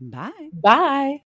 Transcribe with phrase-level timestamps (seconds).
[0.00, 0.48] Bye.
[0.52, 1.22] Bye.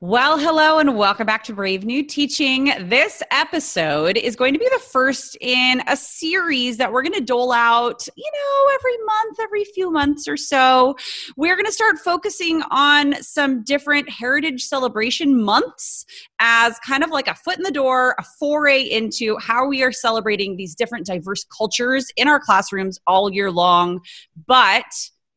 [0.00, 2.72] Well, hello and welcome back to Brave New Teaching.
[2.88, 7.20] This episode is going to be the first in a series that we're going to
[7.20, 10.96] dole out, you know, every month, every few months or so.
[11.36, 16.06] We're going to start focusing on some different heritage celebration months
[16.38, 19.92] as kind of like a foot in the door, a foray into how we are
[19.92, 24.00] celebrating these different diverse cultures in our classrooms all year long.
[24.46, 24.86] But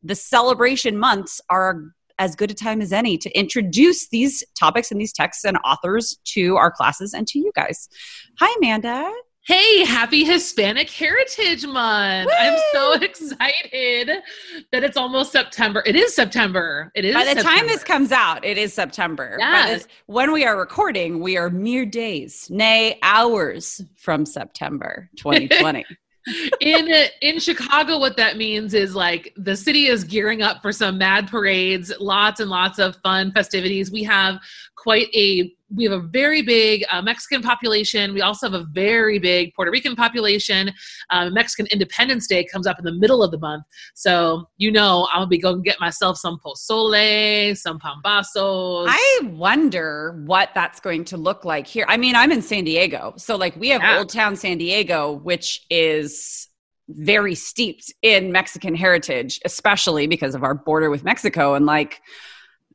[0.04, 1.82] the celebration months are
[2.20, 6.20] as good a time as any to introduce these topics and these texts and authors
[6.26, 7.90] to our classes and to you guys.
[8.40, 9.12] Hi, Amanda.
[9.48, 12.28] Hey, happy Hispanic Heritage Month.
[12.28, 12.34] Woo!
[12.40, 14.12] I'm so excited
[14.72, 15.82] that it's almost September.
[15.84, 16.92] It is September.
[16.94, 17.16] It is.
[17.16, 17.50] By the September.
[17.58, 19.38] time this comes out, it is September.
[19.40, 19.88] Yes.
[20.06, 25.86] when we are recording, we are mere days, nay, hours from September 2020.
[26.62, 30.72] In uh, in Chicago, what that means is like the city is gearing up for
[30.72, 33.92] some mad parades, lots and lots of fun festivities.
[33.92, 34.40] We have
[34.76, 38.14] quite a we have a very big uh, Mexican population.
[38.14, 40.72] We also have a very big Puerto Rican population.
[41.10, 45.08] Um, Mexican Independence Day comes up in the middle of the month, so you know
[45.12, 48.88] I'm gonna be going to get myself some pozole, some pambazos.
[48.90, 51.86] I wonder what that's going to look like here.
[51.88, 53.98] I mean, I'm in San Diego, so like we have yeah.
[53.98, 56.48] Old Town San Diego, which is
[56.90, 62.02] very steeped in Mexican heritage, especially because of our border with Mexico, and like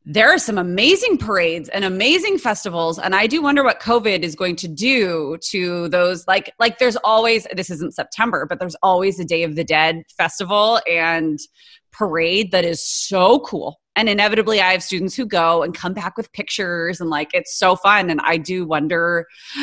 [0.08, 4.36] there are some amazing parades and amazing festivals and i do wonder what covid is
[4.36, 9.18] going to do to those like like there's always this isn't september but there's always
[9.18, 11.40] a day of the dead festival and
[11.96, 13.80] parade that is so cool.
[13.96, 17.58] And inevitably i have students who go and come back with pictures and like it's
[17.58, 19.26] so fun and i do wonder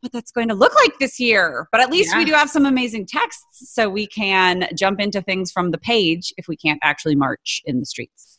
[0.00, 1.68] what that's going to look like this year.
[1.70, 2.18] But at least yeah.
[2.18, 6.34] we do have some amazing texts so we can jump into things from the page
[6.36, 8.35] if we can't actually march in the streets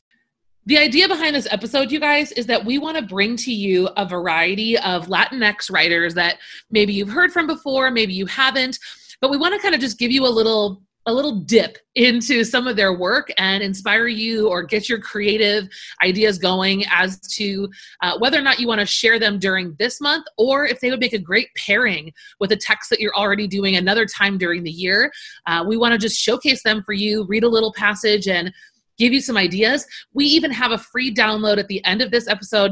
[0.68, 3.88] the idea behind this episode, you guys, is that we want to bring to you
[3.96, 6.40] a variety of Latinx writers that
[6.70, 8.78] maybe you've heard from before, maybe you haven't,
[9.22, 12.44] but we want to kind of just give you a little a little dip into
[12.44, 15.70] some of their work and inspire you or get your creative
[16.04, 17.70] ideas going as to
[18.02, 20.90] uh, whether or not you want to share them during this month or if they
[20.90, 24.64] would make a great pairing with a text that you're already doing another time during
[24.64, 25.10] the year.
[25.46, 28.52] Uh, we want to just showcase them for you, read a little passage, and
[28.98, 29.86] give you some ideas.
[30.14, 32.72] We even have a free download at the end of this episode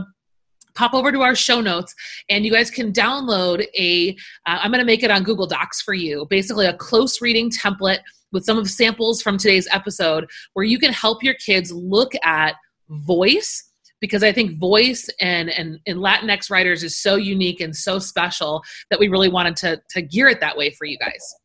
[0.76, 1.96] pop over to our show notes
[2.30, 4.12] and you guys can download a.
[4.46, 7.50] Uh, am going to make it on google docs for you basically a close reading
[7.50, 8.00] template
[8.34, 12.56] with some of samples from today's episode where you can help your kids look at
[12.90, 13.72] voice
[14.02, 18.64] because I think voice and and, and Latinx writers is so unique and so special
[18.90, 21.36] that we really wanted to to gear it that way for you guys.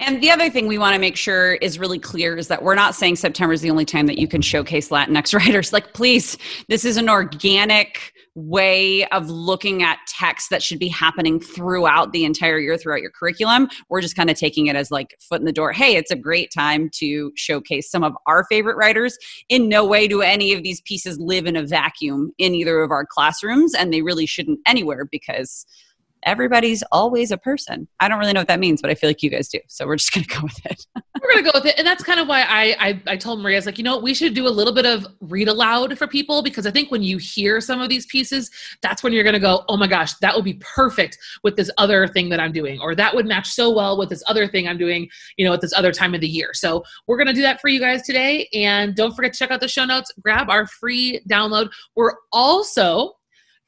[0.00, 2.74] And the other thing we want to make sure is really clear is that we're
[2.74, 5.72] not saying September is the only time that you can showcase Latinx writers.
[5.72, 6.36] Like, please,
[6.68, 12.24] this is an organic way of looking at text that should be happening throughout the
[12.24, 13.68] entire year, throughout your curriculum.
[13.88, 15.72] We're just kind of taking it as like foot in the door.
[15.72, 19.18] Hey, it's a great time to showcase some of our favorite writers.
[19.48, 22.90] In no way do any of these pieces live in a vacuum in either of
[22.90, 25.66] our classrooms, and they really shouldn't anywhere because
[26.24, 27.88] everybody's always a person.
[28.00, 29.58] I don't really know what that means, but I feel like you guys do.
[29.68, 30.86] So we're just going to go with it.
[31.20, 31.78] we're going to go with it.
[31.78, 33.98] And that's kind of why I, I, I told Maria, I was like, you know,
[33.98, 37.02] we should do a little bit of read aloud for people because I think when
[37.02, 38.50] you hear some of these pieces,
[38.82, 41.70] that's when you're going to go, oh my gosh, that would be perfect with this
[41.78, 44.68] other thing that I'm doing, or that would match so well with this other thing
[44.68, 46.50] I'm doing, you know, at this other time of the year.
[46.54, 48.48] So we're going to do that for you guys today.
[48.52, 51.70] And don't forget to check out the show notes, grab our free download.
[51.94, 53.17] We're also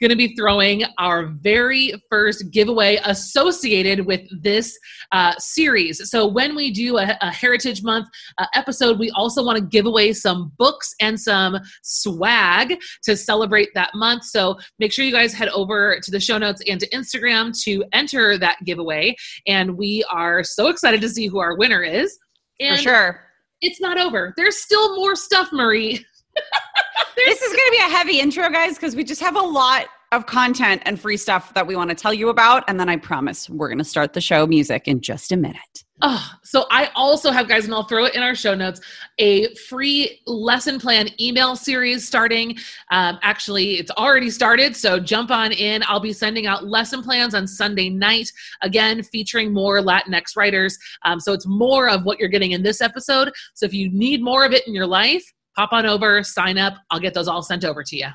[0.00, 4.78] going to be throwing our very first giveaway associated with this
[5.12, 6.10] uh, series.
[6.10, 8.08] So, when we do a, a Heritage Month
[8.38, 13.68] uh, episode, we also want to give away some books and some swag to celebrate
[13.74, 14.24] that month.
[14.24, 17.84] So, make sure you guys head over to the show notes and to Instagram to
[17.92, 19.14] enter that giveaway.
[19.46, 22.18] And we are so excited to see who our winner is.
[22.60, 23.26] And For sure.
[23.62, 24.32] It's not over.
[24.36, 26.04] There's still more stuff, Marie.
[27.24, 29.86] this is going to be a heavy intro, guys, because we just have a lot
[30.12, 32.64] of content and free stuff that we want to tell you about.
[32.68, 35.84] And then I promise we're going to start the show music in just a minute.
[36.02, 38.80] Oh, so I also have, guys, and I'll throw it in our show notes,
[39.18, 42.56] a free lesson plan email series starting.
[42.90, 45.82] Um, actually, it's already started, so jump on in.
[45.86, 48.32] I'll be sending out lesson plans on Sunday night,
[48.62, 50.78] again, featuring more Latinx writers.
[51.04, 53.30] Um, so it's more of what you're getting in this episode.
[53.52, 56.72] So if you need more of it in your life, pop on over, sign up.
[56.90, 58.06] I'll get those all sent over to you.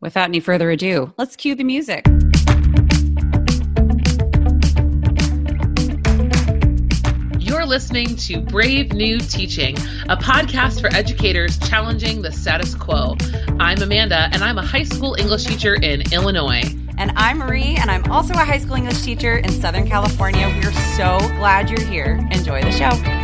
[0.00, 2.06] Without any further ado, let's cue the music.
[7.40, 9.76] You're listening to Brave New Teaching,
[10.08, 13.16] a podcast for educators challenging the status quo.
[13.58, 16.62] I'm Amanda, and I'm a high school English teacher in Illinois.
[16.98, 20.46] And I'm Marie, and I'm also a high school English teacher in Southern California.
[20.62, 22.20] We're so glad you're here.
[22.30, 23.21] Enjoy the show.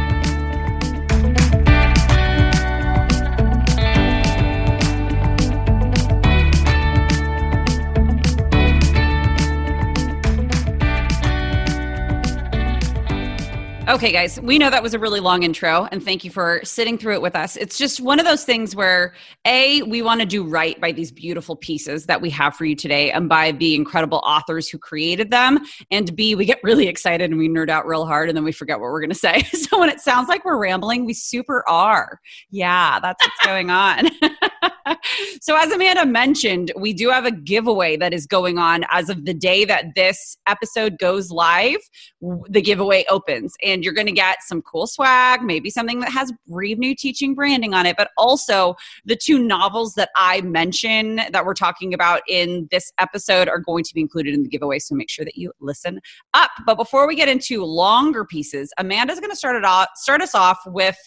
[13.89, 16.99] Okay, guys, we know that was a really long intro, and thank you for sitting
[16.99, 17.57] through it with us.
[17.57, 19.15] It's just one of those things where,
[19.47, 22.77] A, we want to do right by these beautiful pieces that we have for you
[22.77, 25.61] today and by the incredible authors who created them.
[25.91, 28.53] And B, we get really excited and we nerd out real hard and then we
[28.53, 29.43] forget what we're going to say.
[29.69, 32.21] So when it sounds like we're rambling, we super are.
[32.51, 34.09] Yeah, that's what's going on.
[35.41, 39.25] so, as Amanda mentioned, we do have a giveaway that is going on as of
[39.25, 41.79] the day that this episode goes live.
[42.21, 46.33] The giveaway opens, and you're going to get some cool swag, maybe something that has
[46.47, 51.45] Brave New Teaching branding on it, but also the two novels that I mention that
[51.45, 54.79] we're talking about in this episode are going to be included in the giveaway.
[54.79, 56.01] So, make sure that you listen
[56.35, 56.51] up.
[56.67, 60.35] But before we get into longer pieces, Amanda's going to start it off, start us
[60.35, 60.99] off with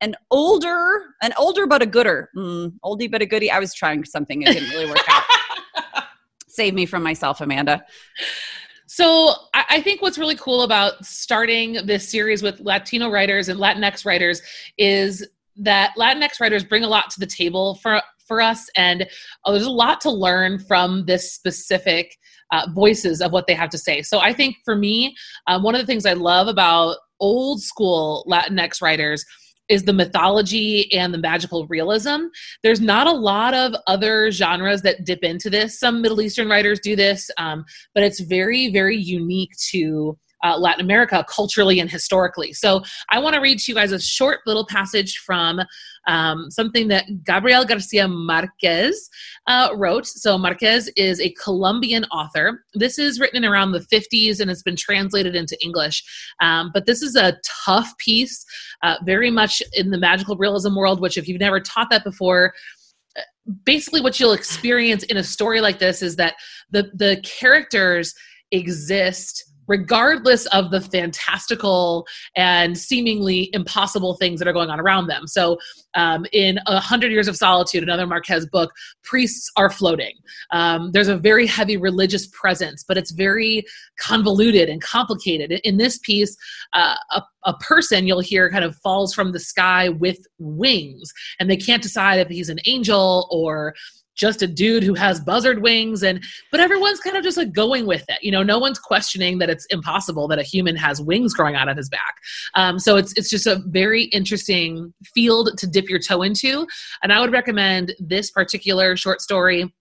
[0.00, 2.30] an older, an older but a gooder.
[2.36, 3.50] Mm, oldie but a goodie.
[3.50, 5.22] I was trying something, it didn't really work out.
[6.48, 7.84] Save me from myself, Amanda.
[8.86, 14.04] So I think what's really cool about starting this series with Latino writers and Latinx
[14.04, 14.42] writers
[14.78, 15.24] is
[15.56, 19.08] that Latinx writers bring a lot to the table for for us, and
[19.44, 22.16] oh, there's a lot to learn from this specific
[22.52, 24.02] uh, voices of what they have to say.
[24.02, 25.16] So I think for me,
[25.46, 29.24] um, one of the things I love about old school Latinx writers
[29.70, 32.24] is the mythology and the magical realism.
[32.62, 35.78] There's not a lot of other genres that dip into this.
[35.78, 40.80] Some Middle Eastern writers do this, um, but it's very, very unique to uh, Latin
[40.80, 42.52] America culturally and historically.
[42.52, 45.60] So I want to read to you guys a short little passage from
[46.06, 49.08] um, something that Gabriel Garcia Marquez
[49.46, 50.06] uh, wrote.
[50.06, 52.64] So Marquez is a Colombian author.
[52.74, 56.02] This is written in around the 50s and it's been translated into English.
[56.40, 58.44] Um, but this is a tough piece,
[58.82, 62.54] uh, very much in the magical realism world, which if you've never taught that before,
[63.64, 66.34] basically what you'll experience in a story like this is that
[66.70, 68.14] the the characters
[68.52, 75.28] exist regardless of the fantastical and seemingly impossible things that are going on around them.
[75.28, 75.58] So,
[75.94, 78.72] um, in A Hundred Years of Solitude, another Marquez book,
[79.04, 80.14] priests are floating.
[80.50, 83.64] Um, there's a very heavy religious presence, but it's very
[83.98, 85.52] convoluted and complicated.
[85.62, 86.36] In this piece,
[86.72, 91.48] uh, a, a person you'll hear kind of falls from the sky with wings, and
[91.48, 93.74] they can't decide if he's an angel or
[94.20, 97.86] just a dude who has buzzard wings and but everyone's kind of just like going
[97.86, 98.18] with it.
[98.22, 101.68] You know no one's questioning that it's impossible that a human has wings growing out
[101.68, 102.16] of his back.
[102.54, 106.66] Um, so it's it's just a very interesting field to dip your toe into.
[107.02, 109.72] And i would recommend this particular short story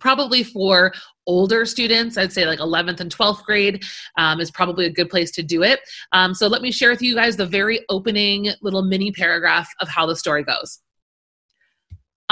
[0.00, 0.92] probably for
[1.26, 2.18] older students.
[2.18, 3.84] I'd say like 11th and 12th grade
[4.18, 5.80] um, is probably a good place to do it.
[6.12, 9.88] Um, so let me share with you guys the very opening little mini paragraph of
[9.88, 10.80] how the story goes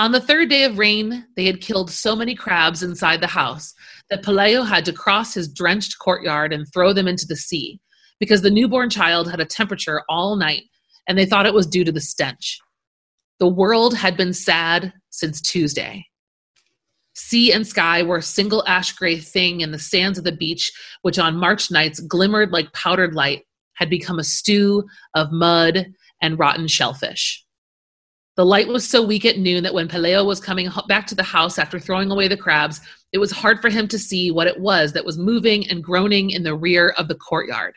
[0.00, 3.74] on the third day of rain they had killed so many crabs inside the house
[4.08, 7.78] that Pelayo had to cross his drenched courtyard and throw them into the sea
[8.18, 10.62] because the newborn child had a temperature all night
[11.06, 12.58] and they thought it was due to the stench
[13.40, 16.04] the world had been sad since tuesday
[17.14, 20.72] Sea and sky were a single ash gray thing, and the sands of the beach,
[21.02, 23.42] which on March nights glimmered like powdered light,
[23.74, 25.86] had become a stew of mud
[26.22, 27.44] and rotten shellfish.
[28.40, 31.22] The light was so weak at noon that when Pelayo was coming back to the
[31.22, 32.80] house after throwing away the crabs,
[33.12, 36.30] it was hard for him to see what it was that was moving and groaning
[36.30, 37.74] in the rear of the courtyard.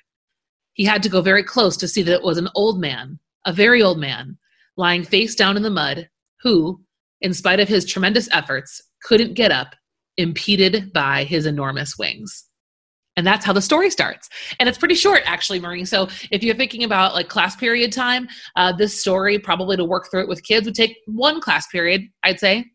[0.71, 3.51] He had to go very close to see that it was an old man, a
[3.51, 4.37] very old man,
[4.77, 6.07] lying face down in the mud,
[6.43, 6.81] who,
[7.19, 9.75] in spite of his tremendous efforts, couldn't get up,
[10.15, 12.45] impeded by his enormous wings.
[13.15, 14.29] And that's how the story starts.
[14.59, 15.85] And it's pretty short, actually, Marie.
[15.85, 20.09] So if you're thinking about like class period time, uh, this story probably to work
[20.09, 22.65] through it with kids would take one class period, I'd say.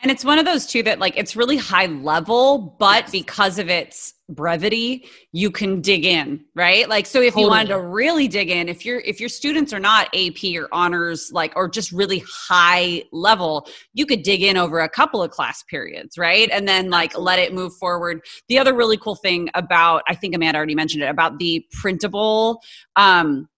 [0.00, 3.10] And it's one of those too that like it's really high level, but yes.
[3.10, 6.88] because of its brevity, you can dig in, right?
[6.88, 7.42] Like so if totally.
[7.42, 10.68] you wanted to really dig in, if your if your students are not AP or
[10.70, 15.32] honors like or just really high level, you could dig in over a couple of
[15.32, 16.48] class periods, right?
[16.52, 18.20] And then like let it move forward.
[18.48, 22.60] The other really cool thing about I think Amanda already mentioned it about the printable
[22.94, 23.48] um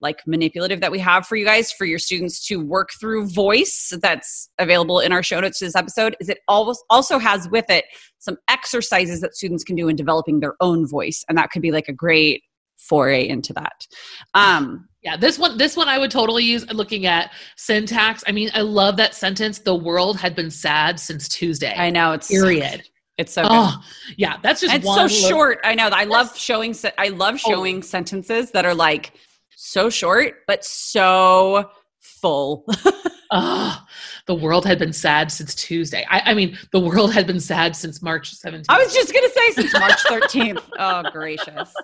[0.00, 3.92] like manipulative that we have for you guys for your students to work through voice
[4.00, 7.84] that's available in our show notes to this episode is it also has with it
[8.18, 11.72] some exercises that students can do in developing their own voice and that could be
[11.72, 12.42] like a great
[12.78, 13.86] foray into that
[14.34, 18.50] um yeah this one this one i would totally use looking at syntax i mean
[18.54, 22.82] i love that sentence the world had been sad since tuesday i know it's period
[23.18, 24.14] it's so oh, good.
[24.16, 27.50] yeah that's just it's so short i know i love showing i love oh.
[27.50, 27.82] showing oh.
[27.82, 29.12] sentences that are like
[29.60, 32.64] so short, but so full.
[33.30, 33.84] oh,
[34.26, 36.06] the world had been sad since Tuesday.
[36.08, 38.64] I, I, mean, the world had been sad since March 17th.
[38.70, 40.62] I was just going to say since March 13th.
[40.78, 41.74] oh, gracious.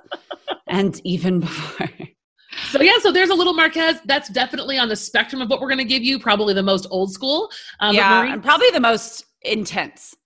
[0.67, 1.91] And even before.
[2.71, 3.99] So yeah, so there's a little Marquez.
[4.07, 6.19] That's definitely on the spectrum of what we're going to give you.
[6.19, 7.51] Probably the most old school.
[7.81, 10.17] Um, yeah, and probably the most intense.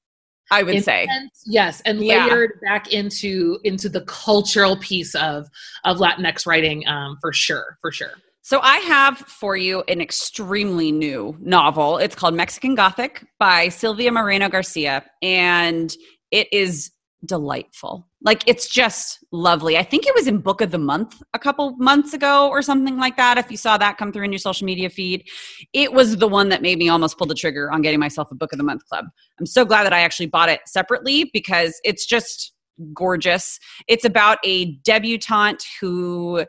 [0.51, 1.07] I would say
[1.47, 2.27] yes, and yeah.
[2.27, 5.49] layered back into into the cultural piece of
[5.85, 8.13] of Latinx writing um, for sure, for sure.
[8.43, 11.99] So I have for you an extremely new novel.
[11.99, 15.95] It's called Mexican Gothic by Silvia Moreno Garcia, and
[16.31, 16.91] it is
[17.25, 18.09] delightful.
[18.23, 19.77] Like it's just lovely.
[19.77, 22.97] I think it was in Book of the Month a couple months ago or something
[22.97, 23.39] like that.
[23.39, 25.27] If you saw that come through in your social media feed,
[25.73, 28.35] it was the one that made me almost pull the trigger on getting myself a
[28.35, 29.07] Book of the Month club.
[29.39, 32.53] I'm so glad that I actually bought it separately because it's just
[32.95, 33.59] gorgeous.
[33.89, 36.45] It's about a debutante who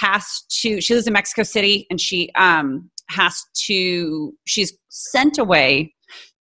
[0.00, 0.26] has
[0.62, 5.93] to she lives in Mexico City and she um has to she's sent away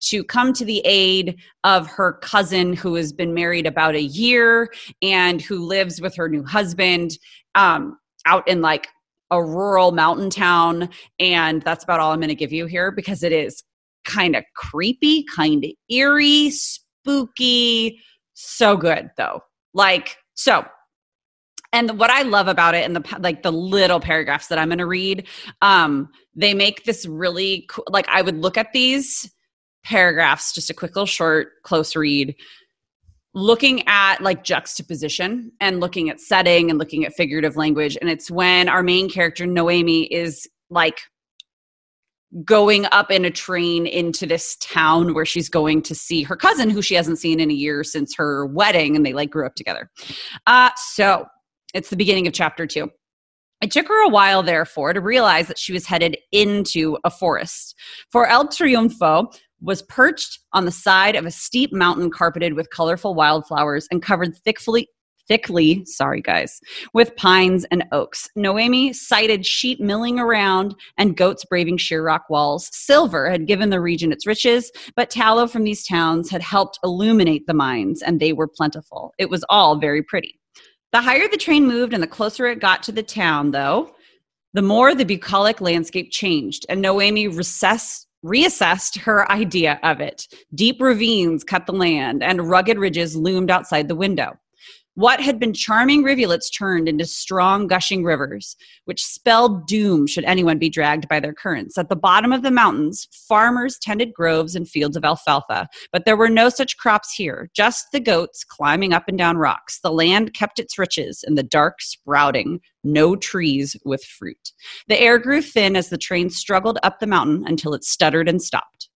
[0.03, 4.72] to come to the aid of her cousin who has been married about a year
[5.01, 7.17] and who lives with her new husband
[7.55, 8.88] um, out in like
[9.31, 10.89] a rural mountain town.
[11.19, 13.63] And that's about all I'm going to give you here because it is
[14.03, 18.00] kind of creepy, kind of eerie, spooky.
[18.33, 19.41] So good though.
[19.74, 20.65] Like, so
[21.74, 24.77] and what i love about it and the like the little paragraphs that i'm going
[24.77, 25.27] to read
[25.62, 29.29] um they make this really cool like i would look at these
[29.84, 32.36] paragraphs, just a quick little short, close read,
[33.34, 37.98] looking at like juxtaposition and looking at setting and looking at figurative language.
[38.00, 41.00] And it's when our main character, Noemi, is like
[42.44, 46.70] going up in a train into this town where she's going to see her cousin
[46.70, 49.56] who she hasn't seen in a year since her wedding and they like grew up
[49.56, 49.90] together.
[50.48, 51.25] Uh, so
[51.74, 52.90] it's the beginning of chapter two.
[53.62, 57.75] It took her a while, therefore, to realize that she was headed into a forest.
[58.12, 63.15] For El Triunfo was perched on the side of a steep mountain carpeted with colorful
[63.15, 64.88] wildflowers and covered thickly
[65.27, 66.60] thickly, sorry guys,
[66.93, 68.29] with pines and oaks.
[68.36, 72.70] Noemi sighted sheep milling around and goats braving sheer rock walls.
[72.74, 77.48] Silver had given the region its riches, but tallow from these towns had helped illuminate
[77.48, 79.13] the mines, and they were plentiful.
[79.17, 80.39] It was all very pretty.
[80.91, 83.91] The higher the train moved and the closer it got to the town, though,
[84.53, 90.27] the more the bucolic landscape changed, and Noemi recessed reassessed her idea of it.
[90.56, 94.38] Deep ravines cut the land, and rugged ridges loomed outside the window.
[94.95, 100.59] What had been charming rivulets turned into strong, gushing rivers, which spelled doom should anyone
[100.59, 101.79] be dragged by their currents.
[101.79, 106.15] At the bottom of the mountains, farmers tended groves and fields of alfalfa, but there
[106.15, 109.79] were no such crops here, just the goats climbing up and down rocks.
[109.79, 114.51] The land kept its riches, and the dark sprouting, no trees with fruit.
[114.88, 118.39] The air grew thin as the train struggled up the mountain until it stuttered and
[118.39, 118.89] stopped.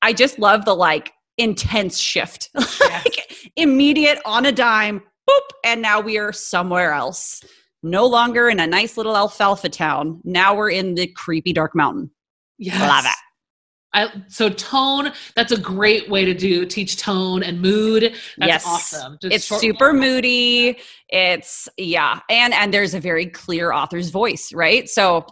[0.00, 2.50] I just love the like intense shift.
[2.80, 7.42] like immediate on a dime, boop, and now we are somewhere else.
[7.82, 10.20] No longer in a nice little alfalfa town.
[10.24, 12.10] Now we're in the creepy dark mountain.
[12.58, 12.80] Yes.
[12.80, 13.16] Love it.
[13.92, 18.64] I, so tone that's a great way to do teach tone and mood that's yes.
[18.64, 24.52] awesome Just it's super moody it's yeah and and there's a very clear author's voice
[24.52, 25.26] right so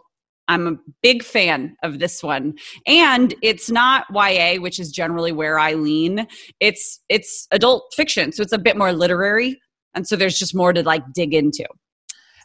[0.49, 2.55] I'm a big fan of this one.
[2.87, 6.27] And it's not YA, which is generally where I lean.
[6.59, 9.61] It's it's adult fiction, so it's a bit more literary
[9.99, 11.67] and so there's just more to like dig into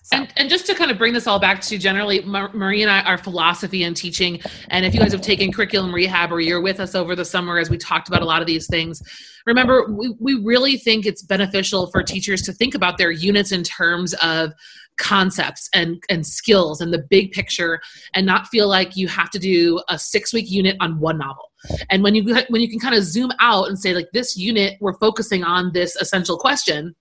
[0.04, 0.18] so.
[0.18, 3.04] And, and just to kind of bring this all back to generally Marie and I,
[3.04, 6.82] our philosophy and teaching, and if you guys have taken curriculum rehab or you're with
[6.82, 9.02] us over the summer as we talked about a lot of these things,
[9.46, 13.64] remember we, we really think it's beneficial for teachers to think about their units in
[13.64, 14.52] terms of
[14.98, 17.80] concepts and, and skills and the big picture
[18.14, 21.50] and not feel like you have to do a six week unit on one novel
[21.90, 24.78] and when you when you can kind of zoom out and say like this unit
[24.82, 26.94] we're focusing on this essential question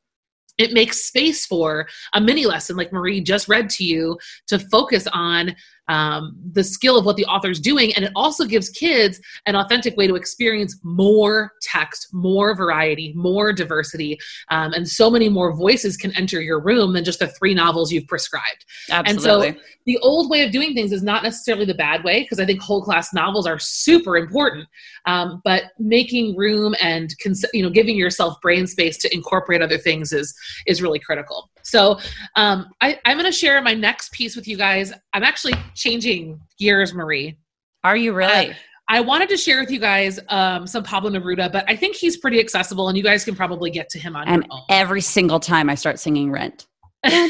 [0.58, 5.06] it makes space for a mini lesson like marie just read to you to focus
[5.12, 5.54] on
[5.92, 9.54] um, the skill of what the author is doing and it also gives kids an
[9.54, 14.18] authentic way to experience more text more variety more diversity
[14.50, 17.92] um, and so many more voices can enter your room than just the three novels
[17.92, 19.48] you've prescribed Absolutely.
[19.48, 22.40] and so the old way of doing things is not necessarily the bad way because
[22.40, 24.66] i think whole class novels are super important
[25.04, 29.78] um, but making room and cons- you know giving yourself brain space to incorporate other
[29.78, 30.34] things is
[30.66, 31.98] is really critical so
[32.36, 36.40] um, I, i'm going to share my next piece with you guys i'm actually changing
[36.62, 37.36] gears, Marie.
[37.84, 38.50] Are you really?
[38.50, 38.54] Uh,
[38.88, 42.16] I wanted to share with you guys um, some Pablo Neruda, but I think he's
[42.16, 44.60] pretty accessible, and you guys can probably get to him on and your own.
[44.68, 46.66] Every single time I start singing Rent.
[47.04, 47.20] Pablo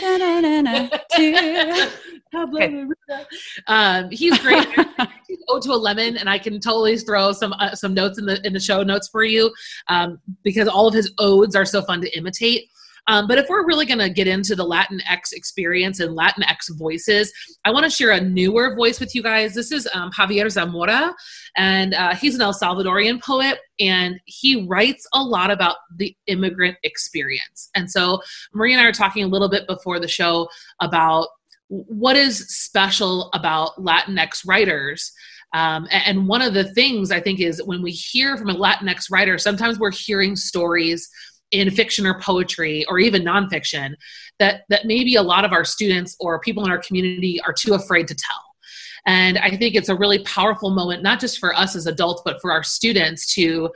[2.61, 2.69] okay.
[2.69, 3.27] Neruda.
[3.69, 4.67] Um, he's great.
[5.49, 8.45] Ode to a Lemon, and I can totally throw some uh, some notes in the
[8.47, 9.53] in the show notes for you
[9.89, 12.69] um, because all of his odes are so fun to imitate.
[13.09, 17.33] Um, but if we're really going to get into the Latinx experience and Latinx voices,
[17.65, 19.55] I want to share a newer voice with you guys.
[19.55, 21.15] This is um, Javier Zamora,
[21.57, 26.77] and uh, he's an El Salvadorian poet, and he writes a lot about the immigrant
[26.85, 27.71] experience.
[27.75, 28.21] And so
[28.55, 30.49] Marie and I are talking a little bit before the show
[30.81, 31.29] about
[31.69, 35.13] what is special about Latinx writers.
[35.55, 39.11] Um, and one of the things I think is when we hear from a Latinx
[39.11, 41.09] writer, sometimes we're hearing stories
[41.53, 43.95] in fiction or poetry or even nonfiction
[44.39, 47.75] that that maybe a lot of our students or people in our community are too
[47.75, 48.43] afraid to tell
[49.07, 52.41] and i think it's a really powerful moment not just for us as adults but
[52.41, 53.71] for our students to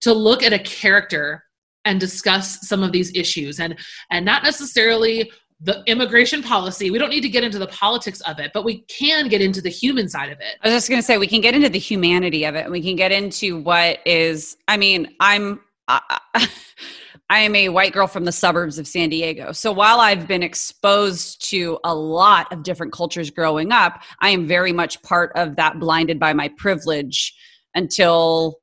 [0.00, 1.44] to look at a character
[1.84, 3.78] and discuss some of these issues and
[4.10, 5.30] and not necessarily
[5.62, 6.90] the immigration policy.
[6.90, 9.60] We don't need to get into the politics of it, but we can get into
[9.60, 10.56] the human side of it.
[10.62, 12.64] I was just going to say we can get into the humanity of it.
[12.64, 14.56] And we can get into what is.
[14.68, 15.60] I mean, I'm.
[15.86, 16.00] I,
[17.30, 19.52] I am a white girl from the suburbs of San Diego.
[19.52, 24.48] So while I've been exposed to a lot of different cultures growing up, I am
[24.48, 27.32] very much part of that blinded by my privilege
[27.76, 28.59] until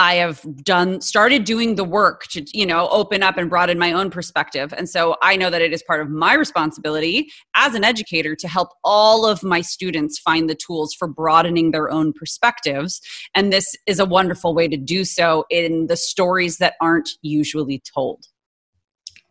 [0.00, 3.92] I have done started doing the work to you know open up and broaden my
[3.92, 4.72] own perspective.
[4.74, 8.48] And so I know that it is part of my responsibility as an educator to
[8.48, 12.98] help all of my students find the tools for broadening their own perspectives.
[13.34, 17.82] And this is a wonderful way to do so in the stories that aren't usually
[17.94, 18.24] told.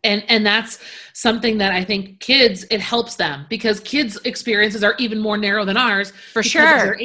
[0.04, 0.78] And and that's
[1.12, 5.66] something that i think kids it helps them because kids experiences are even more narrow
[5.66, 6.96] than ours for sure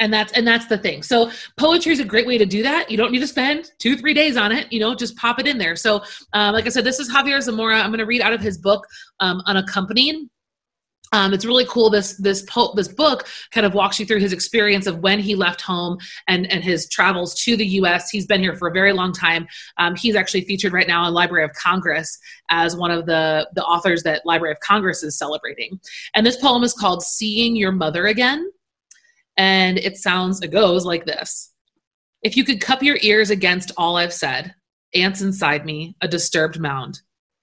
[0.00, 2.90] and that's and that's the thing so poetry is a great way to do that
[2.90, 5.46] you don't need to spend two three days on it you know just pop it
[5.46, 8.20] in there so um, like i said this is javier zamora i'm going to read
[8.20, 8.86] out of his book
[9.20, 10.28] um, unaccompanied
[11.12, 11.88] um, it's really cool.
[11.88, 15.34] This this po- this book kind of walks you through his experience of when he
[15.34, 18.10] left home and and his travels to the U.S.
[18.10, 19.46] He's been here for a very long time.
[19.78, 22.18] Um, he's actually featured right now in Library of Congress
[22.50, 25.78] as one of the the authors that Library of Congress is celebrating.
[26.14, 28.50] And this poem is called "Seeing Your Mother Again."
[29.36, 31.52] And it sounds, it goes like this
[32.22, 34.54] If you could cup your ears against all I've said,
[34.94, 37.00] ants inside me, a disturbed mound.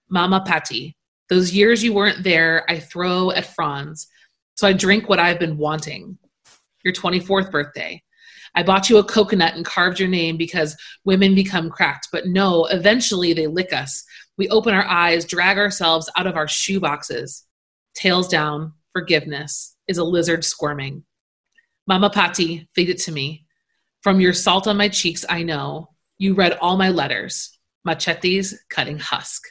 [0.10, 0.96] Mama Patti,
[1.30, 4.08] those years you weren't there, I throw at Franz.
[4.56, 6.18] So I drink what I've been wanting.
[6.84, 8.02] your 24th birthday.
[8.56, 12.10] I bought you a coconut and carved your name because women become cracked.
[12.12, 14.04] But no, eventually they lick us.
[14.38, 17.46] We open our eyes, drag ourselves out of our shoe boxes.
[17.96, 21.04] Tails down, forgiveness is a lizard squirming.
[21.88, 23.46] Mama Patti, feed it to me.
[24.02, 25.90] From your salt on my cheeks, I know.
[26.18, 27.58] You read all my letters.
[27.86, 29.44] Machetes cutting husk.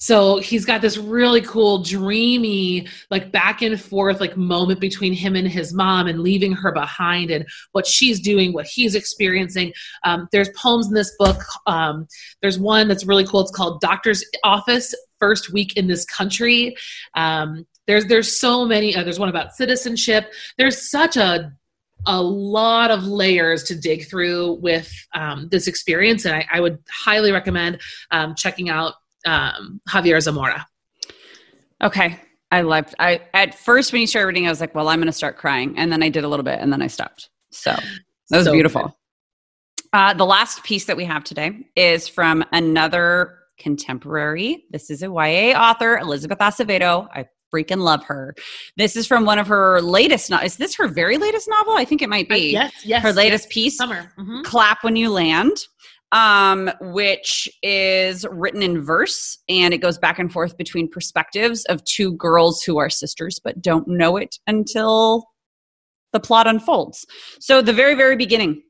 [0.00, 5.34] So he's got this really cool, dreamy, like back and forth, like moment between him
[5.34, 9.72] and his mom and leaving her behind and what she's doing, what he's experiencing.
[10.04, 11.42] Um, there's poems in this book.
[11.66, 12.06] Um,
[12.40, 13.40] there's one that's really cool.
[13.40, 16.76] It's called Doctor's Office First Week in This Country.
[17.16, 18.94] Um, there's there's so many.
[18.94, 20.32] There's one about citizenship.
[20.58, 21.52] There's such a
[22.06, 26.78] a lot of layers to dig through with um, this experience, and I, I would
[26.88, 27.80] highly recommend
[28.12, 28.94] um, checking out
[29.26, 30.64] um, Javier Zamora.
[31.82, 32.20] Okay.
[32.50, 35.12] I loved I at first when you started reading, I was like, well, I'm gonna
[35.12, 35.76] start crying.
[35.76, 37.30] And then I did a little bit and then I stopped.
[37.50, 37.72] So
[38.30, 38.96] that was so beautiful.
[39.92, 44.64] Uh, the last piece that we have today is from another contemporary.
[44.70, 47.08] This is a YA author, Elizabeth Acevedo.
[47.12, 48.34] I freaking love her.
[48.76, 50.30] This is from one of her latest.
[50.30, 51.74] No- is this her very latest novel?
[51.74, 52.56] I think it might be.
[52.56, 53.02] Uh, yes, yes.
[53.02, 54.12] Her latest yes, piece, Summer.
[54.18, 54.42] Mm-hmm.
[54.42, 55.56] "Clap When You Land."
[56.12, 61.84] um, which is written in verse and it goes back and forth between perspectives of
[61.84, 65.26] two girls who are sisters but don't know it until
[66.12, 67.04] the plot unfolds.
[67.40, 68.62] So, the very, very beginning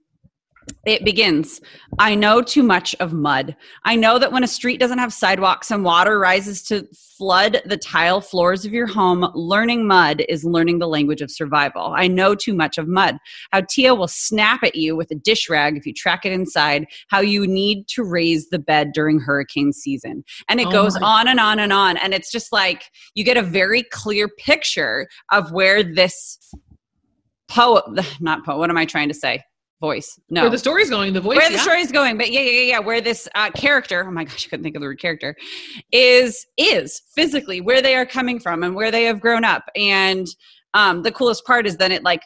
[0.86, 1.60] it begins
[1.98, 3.56] I know too much of mud.
[3.84, 7.76] I know that when a street doesn't have sidewalks and water rises to flood the
[7.76, 11.92] tile floors of your home, learning mud is learning the language of survival.
[11.96, 13.18] I know too much of mud.
[13.50, 16.86] How Tia will snap at you with a dish rag if you track it inside,
[17.08, 20.22] how you need to raise the bed during hurricane season.
[20.48, 21.96] And it oh goes on and on and on.
[21.96, 26.38] And it's just like you get a very clear picture of where this
[27.48, 27.84] poet,
[28.20, 29.42] not poet, what am I trying to say?
[29.80, 30.18] Voice.
[30.30, 31.36] No, where the story's going, the voice.
[31.36, 31.56] Where yeah.
[31.56, 32.78] the story's going, but yeah, yeah, yeah.
[32.78, 35.36] Where this uh, character, oh my gosh, I couldn't think of the word character,
[35.92, 39.64] is is physically where they are coming from and where they have grown up.
[39.76, 40.26] And
[40.74, 42.22] um, the coolest part is then it like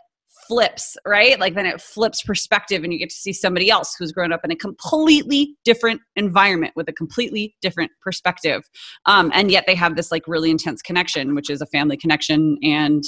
[0.48, 1.38] flips, right?
[1.38, 4.44] Like then it flips perspective, and you get to see somebody else who's grown up
[4.44, 8.62] in a completely different environment with a completely different perspective,
[9.06, 12.58] um, and yet they have this like really intense connection, which is a family connection,
[12.62, 13.04] and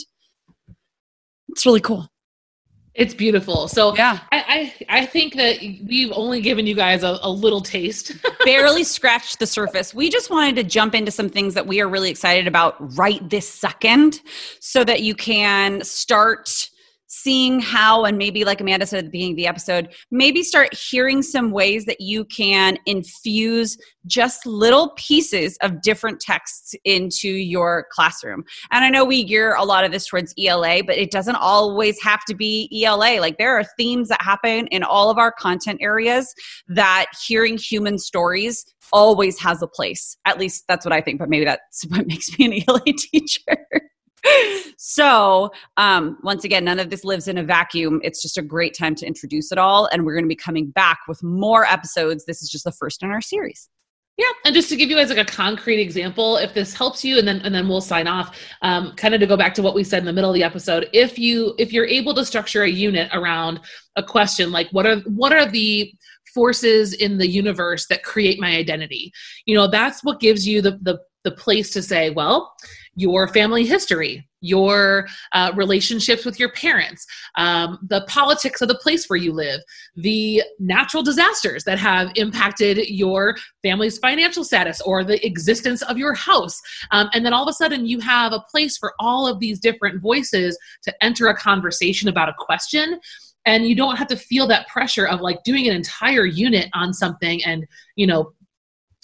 [1.48, 2.08] it's really cool.
[2.94, 3.66] It's beautiful.
[3.66, 7.60] So yeah, I, I, I think that we've only given you guys a, a little
[7.60, 8.12] taste.
[8.44, 9.92] Barely scratched the surface.
[9.92, 13.28] We just wanted to jump into some things that we are really excited about right
[13.28, 14.20] this second,
[14.60, 16.70] so that you can start
[17.14, 20.74] seeing how, and maybe like Amanda said at the beginning of the episode, maybe start
[20.74, 27.86] hearing some ways that you can infuse just little pieces of different texts into your
[27.92, 28.44] classroom.
[28.72, 32.02] And I know we gear a lot of this towards ELA, but it doesn't always
[32.02, 33.20] have to be ELA.
[33.20, 36.34] Like there are themes that happen in all of our content areas
[36.66, 40.16] that hearing human stories always has a place.
[40.24, 43.56] At least that's what I think, but maybe that's what makes me an ELA teacher
[44.76, 48.00] so um, once again none of this lives in a vacuum.
[48.02, 50.66] It's just a great time to introduce it all and we're going to be coming
[50.70, 52.24] back with more episodes.
[52.24, 53.68] This is just the first in our series.
[54.16, 57.18] Yeah, and just to give you guys like a concrete example, if this helps you,
[57.18, 58.38] and then and then we'll sign off.
[58.62, 60.44] Um, kind of to go back to what we said in the middle of the
[60.44, 63.58] episode, if you if you're able to structure a unit around
[63.96, 65.92] a question like what are what are the
[66.32, 69.12] forces in the universe that create my identity,
[69.46, 72.54] you know, that's what gives you the the the place to say, well,
[72.96, 77.06] your family history, your uh, relationships with your parents,
[77.36, 79.60] um, the politics of the place where you live,
[79.96, 86.14] the natural disasters that have impacted your family's financial status or the existence of your
[86.14, 86.60] house.
[86.92, 89.58] Um, and then all of a sudden, you have a place for all of these
[89.58, 93.00] different voices to enter a conversation about a question
[93.46, 96.92] and you don't have to feel that pressure of like doing an entire unit on
[96.92, 98.32] something and you know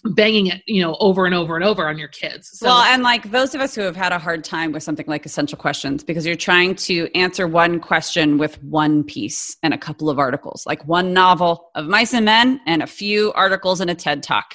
[0.04, 2.58] banging it you know over and over and over on your kids.
[2.58, 5.06] So, well and like those of us who have had a hard time with something
[5.06, 9.78] like essential questions because you're trying to answer one question with one piece and a
[9.78, 13.90] couple of articles like one novel of mice and men and a few articles and
[13.90, 14.54] a ted talk.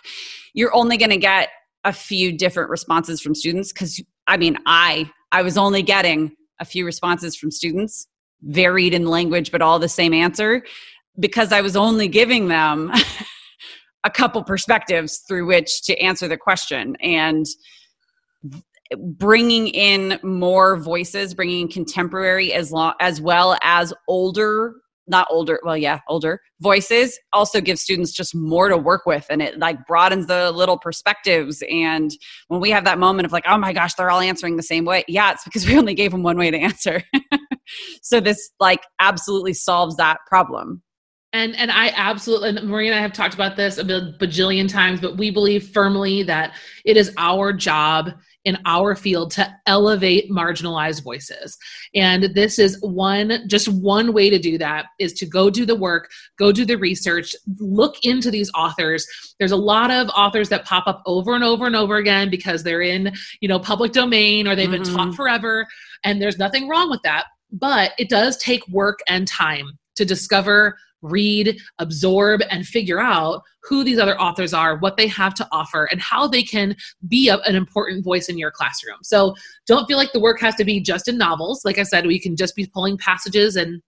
[0.53, 1.49] You're only going to get
[1.85, 6.65] a few different responses from students because i mean i i was only getting a
[6.65, 8.07] few responses from students
[8.41, 10.63] varied in language but all the same answer
[11.19, 12.91] because i was only giving them
[14.05, 16.95] a couple perspectives through which to answer the question.
[17.01, 17.45] And
[19.17, 24.75] bringing in more voices bringing contemporary as long as well as older
[25.07, 29.25] not older well yeah older voices also gives students just more to work with.
[29.29, 31.63] And it like broadens the little perspectives.
[31.69, 32.11] And
[32.47, 34.85] when we have that moment of like oh my gosh they're all answering the same
[34.85, 37.01] way yeah it's because we only gave them one way to answer.
[38.01, 40.81] So this like absolutely solves that problem.
[41.35, 45.01] And and I absolutely and Marie and I have talked about this a bajillion times,
[45.01, 48.11] but we believe firmly that it is our job
[48.45, 51.57] in our field to elevate marginalized voices.
[51.93, 55.75] And this is one, just one way to do that is to go do the
[55.75, 59.05] work, go do the research, look into these authors.
[59.37, 62.63] There's a lot of authors that pop up over and over and over again because
[62.63, 64.83] they're in, you know, public domain or they've mm-hmm.
[64.83, 65.15] been taught mm-hmm.
[65.15, 65.67] forever.
[66.05, 67.25] And there's nothing wrong with that.
[67.51, 73.83] But it does take work and time to discover read, absorb, and figure out who
[73.83, 76.75] these other authors are, what they have to offer, and how they can
[77.07, 78.97] be a, an important voice in your classroom.
[79.03, 81.65] So don't feel like the work has to be just in novels.
[81.65, 83.81] Like I said, we can just be pulling passages and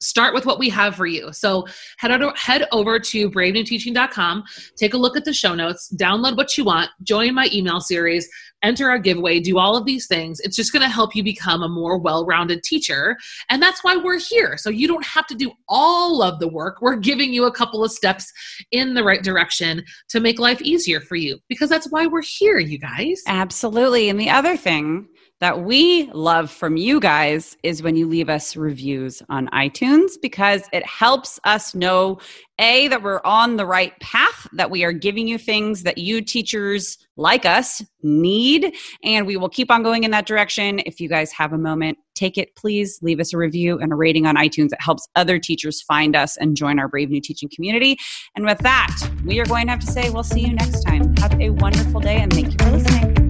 [0.00, 1.32] start with what we have for you.
[1.32, 1.66] So
[1.98, 4.44] head over, head over to bravenewteaching.com,
[4.76, 8.28] take a look at the show notes, download what you want, join my email series,
[8.62, 10.40] enter our giveaway, do all of these things.
[10.40, 13.16] It's just going to help you become a more well-rounded teacher.
[13.48, 14.56] And that's why we're here.
[14.56, 16.78] So you don't have to do all of the work.
[16.80, 18.30] We're giving you a couple of steps
[18.70, 22.58] in the right direction to make life easier for you because that's why we're here,
[22.58, 23.22] you guys.
[23.26, 24.08] Absolutely.
[24.08, 25.08] And the other thing
[25.40, 30.68] that we love from you guys is when you leave us reviews on iTunes because
[30.72, 32.18] it helps us know
[32.58, 36.20] A, that we're on the right path, that we are giving you things that you
[36.20, 40.80] teachers like us need, and we will keep on going in that direction.
[40.84, 43.96] If you guys have a moment, take it, please leave us a review and a
[43.96, 44.72] rating on iTunes.
[44.72, 47.96] It helps other teachers find us and join our Brave New Teaching community.
[48.36, 51.16] And with that, we are going to have to say, we'll see you next time.
[51.16, 53.29] Have a wonderful day, and thank you for listening.